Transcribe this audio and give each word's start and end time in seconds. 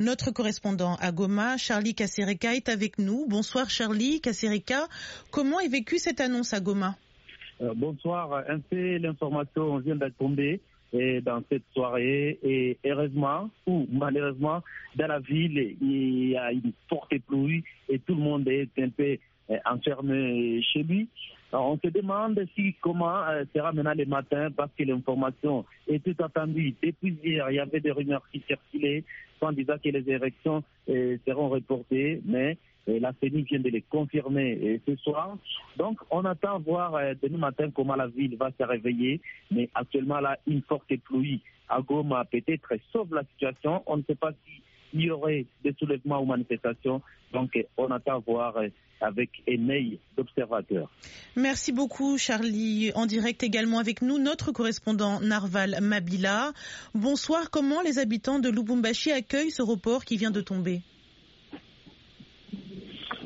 Notre 0.00 0.32
correspondant 0.32 0.96
à 1.00 1.12
Goma, 1.12 1.56
Charlie 1.56 1.94
Kasereka, 1.94 2.54
est 2.54 2.68
avec 2.68 2.98
nous. 2.98 3.26
Bonsoir 3.28 3.70
Charlie 3.70 4.20
Kasereka. 4.20 4.88
Comment 5.30 5.60
est 5.60 5.68
vécue 5.68 5.98
cette 5.98 6.20
annonce 6.20 6.52
à 6.52 6.60
Goma? 6.60 6.96
Euh, 7.60 7.72
Bonsoir. 7.76 8.42
Un 8.48 8.58
peu 8.58 8.96
l'information 8.96 9.78
vient 9.78 9.94
d'être 9.96 10.16
tombée 10.18 10.60
dans 11.22 11.42
cette 11.50 11.64
soirée 11.72 12.38
et 12.44 12.78
heureusement 12.84 13.50
ou 13.66 13.84
malheureusement 13.90 14.62
dans 14.94 15.08
la 15.08 15.18
ville 15.18 15.76
il 15.80 16.28
y 16.30 16.36
a 16.36 16.52
une 16.52 16.72
forte 16.88 17.12
pluie 17.26 17.64
et 17.88 17.98
tout 17.98 18.14
le 18.14 18.20
monde 18.22 18.46
est 18.46 18.68
un 18.78 18.90
peu 18.90 19.16
euh, 19.50 19.56
enfermé 19.66 20.62
chez 20.62 20.84
lui. 20.84 21.08
On 21.60 21.78
se 21.78 21.88
demande 21.88 22.44
si 22.54 22.74
comment 22.80 23.22
euh, 23.28 23.44
sera 23.54 23.72
maintenant 23.72 23.94
le 23.96 24.06
matin 24.06 24.50
parce 24.50 24.70
que 24.76 24.84
l'information 24.84 25.64
était 25.86 26.20
attendue. 26.22 26.74
Depuis 26.82 27.16
hier, 27.22 27.50
il 27.50 27.56
y 27.56 27.60
avait 27.60 27.80
des 27.80 27.90
rumeurs 27.90 28.26
qui 28.32 28.42
circulaient 28.46 29.04
en 29.40 29.52
disant 29.52 29.74
que 29.82 29.90
les 29.90 30.10
élections 30.10 30.62
euh, 30.88 31.18
seront 31.26 31.50
reportées, 31.50 32.20
mais 32.24 32.56
la 32.86 33.12
CENI 33.20 33.42
vient 33.42 33.60
de 33.60 33.68
les 33.70 33.82
confirmer 33.82 34.80
ce 34.86 34.94
soir. 34.96 35.38
Donc, 35.78 35.98
on 36.10 36.24
attend 36.26 36.58
voir 36.60 37.00
demain 37.22 37.38
matin 37.38 37.70
comment 37.74 37.94
la 37.94 38.08
ville 38.08 38.36
va 38.36 38.50
se 38.58 38.62
réveiller. 38.62 39.22
Mais 39.50 39.70
actuellement, 39.74 40.20
là, 40.20 40.38
une 40.46 40.60
forte 40.62 40.94
pluie 41.04 41.40
à 41.68 41.80
Goma 41.80 42.24
peut-être 42.26 42.74
sauve 42.92 43.14
la 43.14 43.24
situation. 43.24 43.82
On 43.86 43.98
ne 43.98 44.02
sait 44.02 44.14
pas 44.14 44.32
s'il 44.94 45.02
y 45.06 45.10
aurait 45.10 45.44
des 45.64 45.72
soulèvements 45.78 46.20
ou 46.22 46.26
manifestations. 46.26 47.02
Donc, 47.32 47.58
on 47.76 47.90
attend 47.90 48.20
voir 48.26 48.56
avec 49.00 49.30
un 49.48 49.66
d'observateur. 50.16 50.90
Merci 51.36 51.72
beaucoup 51.72 52.16
Charlie. 52.16 52.92
En 52.94 53.06
direct 53.06 53.42
également 53.42 53.78
avec 53.80 54.02
nous, 54.02 54.18
notre 54.18 54.52
correspondant 54.52 55.20
Narval 55.20 55.76
Mabila. 55.82 56.52
Bonsoir, 56.94 57.50
comment 57.50 57.82
les 57.82 57.98
habitants 57.98 58.38
de 58.38 58.48
Lubumbashi 58.48 59.10
accueillent 59.10 59.50
ce 59.50 59.62
report 59.62 60.04
qui 60.04 60.16
vient 60.16 60.30
de 60.30 60.40
tomber? 60.40 60.80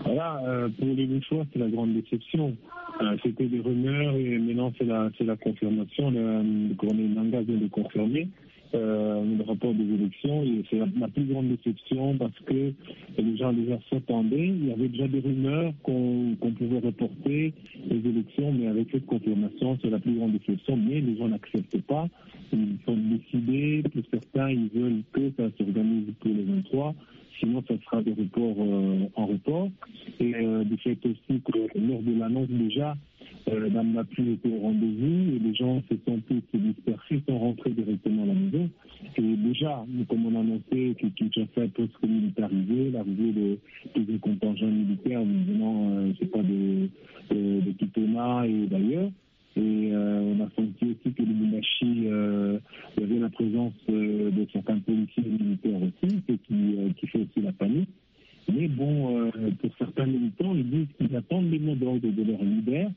Voilà, 0.04 0.40
euh, 0.46 0.68
pour 0.70 0.86
les 0.86 1.20
choix, 1.22 1.44
c'est 1.52 1.58
la 1.58 1.68
grande 1.68 1.92
déception. 1.94 2.56
Euh, 3.02 3.16
c'était 3.22 3.46
des 3.46 3.60
rumeurs 3.60 4.14
et 4.16 4.38
maintenant 4.38 4.72
c'est 4.78 4.84
la, 4.84 5.10
la 5.20 5.36
confirmation. 5.36 6.10
Le, 6.10 6.42
le 6.70 6.74
colonel 6.74 7.12
Nanga 7.12 7.42
vient 7.42 7.58
de 7.58 7.68
confirmer 7.68 8.28
euh, 8.74 9.24
le 9.36 9.44
rapport 9.44 9.72
des 9.74 9.94
élections. 9.94 10.44
C'est 10.70 10.78
la, 10.78 11.08
plus 11.08 11.24
grande 11.24 11.48
déception 11.48 12.16
parce 12.16 12.38
que 12.46 12.72
les 13.18 13.36
gens 13.36 13.52
déjà 13.52 13.78
s'attendaient. 13.90 14.48
Il 14.48 14.68
y 14.68 14.72
avait 14.72 14.88
déjà 14.88 15.08
des 15.08 15.20
rumeurs 15.20 15.72
qu'on 15.82 16.36
pouvait 16.40 16.80
reporter 16.80 17.52
les 17.88 18.10
élections, 18.10 18.52
mais 18.52 18.66
avec 18.66 18.88
cette 18.90 19.06
confirmation, 19.06 19.78
c'est 19.82 19.90
la 19.90 19.98
plus 19.98 20.14
grande 20.14 20.32
déception. 20.32 20.76
Mais 20.76 21.00
les 21.00 21.16
gens 21.16 21.28
n'acceptent 21.28 21.82
pas. 21.82 22.08
Ils 22.52 22.78
sont 22.86 22.96
décidés. 22.96 23.82
Pour 23.92 24.02
certains, 24.10 24.50
ils 24.50 24.68
veulent 24.74 25.02
que 25.12 25.30
ça 25.36 25.44
s'organise 25.56 26.12
pour 26.20 26.30
les 26.30 26.42
23 26.42 26.94
sinon 27.40 27.62
ça 27.68 27.74
sera 27.84 28.02
des 28.02 28.12
reports 28.12 28.56
euh, 28.58 29.08
en 29.14 29.26
report. 29.26 29.68
Et 30.20 30.34
euh, 30.34 30.64
du 30.64 30.76
fait 30.78 30.98
aussi 31.06 31.40
que 31.40 31.78
lors 31.78 32.02
de 32.02 32.18
l'annonce 32.18 32.48
déjà, 32.48 32.96
euh, 33.50 33.68
n'a 33.70 34.04
plus 34.04 34.32
été 34.32 34.48
au 34.48 34.60
rendez-vous 34.60 35.34
et 35.34 35.38
les 35.38 35.54
gens 35.54 35.82
se 35.88 35.94
sont 36.06 36.20
tous 36.28 36.58
dispersés, 36.58 37.22
sont 37.28 37.38
rentrés 37.38 37.70
directement 37.70 38.24
à 38.24 38.26
la 38.26 38.34
maison. 38.34 38.68
Et 39.16 39.36
déjà, 39.36 39.84
comme 40.08 40.26
on 40.26 40.36
a 40.36 40.40
annoncé 40.40 40.94
que 40.98 41.06
Kinshasa 41.06 41.64
est 41.64 41.68
presque 41.68 42.02
militarisé, 42.02 42.90
l'arrivée 42.90 43.58
des, 43.94 44.00
des 44.00 44.18
contingents 44.18 44.66
militaires 44.66 45.22
venant, 45.22 45.90
euh, 45.90 46.12
je 46.12 46.18
sais 46.18 46.30
pas, 46.30 46.42
de, 46.42 46.88
de, 47.30 47.60
de 47.60 47.70
Kitona 47.72 48.46
et 48.46 48.66
d'ailleurs. 48.66 49.10
Et 49.58 49.90
euh, 49.92 50.34
on 50.36 50.44
a 50.44 50.48
senti 50.50 50.84
aussi 50.84 51.14
que 51.14 51.22
le 51.22 51.34
Munachi, 51.34 52.06
euh, 52.06 52.58
il 52.96 53.02
y 53.02 53.06
avait 53.06 53.18
la 53.18 53.28
présence 53.28 53.72
euh, 53.90 54.30
de 54.30 54.46
certains 54.52 54.78
policiers 54.78 55.24
militaires 55.24 55.80
aussi, 55.82 56.16
ce 56.28 56.32
qui, 56.34 56.94
qui 56.96 57.06
fait 57.08 57.18
aussi 57.18 57.40
la 57.42 57.52
panique. 57.52 57.88
Mais 58.52 58.68
bon, 58.68 59.30
pour 59.60 59.70
certains 59.76 60.06
militants, 60.06 60.54
ils 60.54 60.70
disent 60.70 60.86
qu'ils 60.96 61.14
attendent 61.14 61.50
les 61.50 61.58
mots 61.58 61.74
d'ordre 61.74 62.00
de 62.08 62.22
leur 62.22 62.42
leader 62.42 62.90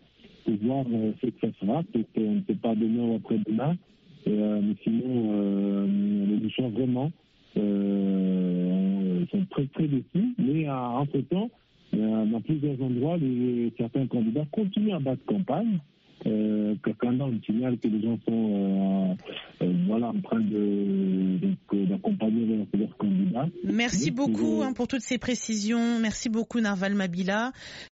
pour 0.45 0.56
voir 0.61 0.86
ce 1.22 1.28
que 1.28 1.34
ça 1.42 1.47
sera. 1.59 1.84
Peut-être 1.84 2.12
qu'on 2.13 2.31
ne 2.35 2.41
sait 2.47 2.56
pas 2.56 2.75
demain 2.75 3.03
ou 3.03 3.16
après-demain. 3.16 3.75
mais 4.25 4.75
sinon, 4.84 5.88
les 6.41 6.50
gens 6.50 6.69
vraiment 6.69 7.12
sont 7.56 9.46
très 9.51 9.66
très 9.68 9.88
déçus. 9.88 10.34
Mais 10.38 10.69
entre-temps, 10.69 11.50
dans 11.94 12.41
plusieurs 12.41 12.81
endroits, 12.81 13.18
les, 13.18 13.72
certains 13.78 14.07
candidats 14.07 14.46
continuent 14.51 14.94
à 14.96 15.00
battre 15.00 15.25
campagne. 15.25 15.80
Euh, 16.28 16.75
me 16.75 17.40
signale 17.46 17.78
que 17.80 17.88
les 17.88 18.01
gens 18.01 18.18
sont 18.28 19.16
euh, 19.62 19.66
euh, 19.66 19.74
voilà, 19.88 20.09
en 20.09 20.22
train 20.22 20.40
de, 20.40 21.40
d'accompagner 21.88 22.46
leurs 22.74 22.97
candidats. 22.97 23.47
Merci 23.63 24.12
beaucoup 24.12 24.62
hein, 24.63 24.74
pour 24.74 24.88
toutes 24.88 25.01
ces 25.01 25.18
précisions. 25.18 26.00
Merci 26.00 26.30
beaucoup 26.30 26.59
Narval 26.59 26.94
Mabila. 26.94 27.51